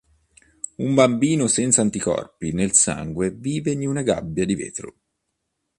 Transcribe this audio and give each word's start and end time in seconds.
Un 0.77 0.95
bambino 0.95 1.45
senza 1.45 1.81
anticorpi 1.81 2.53
nel 2.53 2.73
sangue 2.73 3.29
vive 3.29 3.69
in 3.69 3.87
una 3.87 4.01
gabbia 4.01 4.45
di 4.45 4.55
vetro. 4.55 4.95